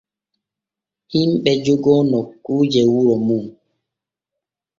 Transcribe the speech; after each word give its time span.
Himɓe 1.11 1.51
jogoo 1.65 2.01
nokkuuje 2.11 2.81
wuro 2.91 3.15
mum. 3.27 3.45